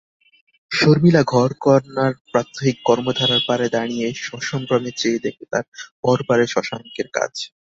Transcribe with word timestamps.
শর্মিলা 0.71 1.21
ঘরকন্নার 1.33 2.13
প্রাত্যহিক 2.31 2.77
কর্মধারার 2.85 3.41
পারে 3.49 3.65
দাঁড়িয়ে 3.75 4.07
সসম্ভ্রমে 4.23 4.91
চেয়ে 4.97 5.23
দেখে 5.25 5.43
তার 5.51 5.65
পরপারে 6.01 6.45
শশাঙ্কের 6.47 7.07
কাজ। 7.13 7.33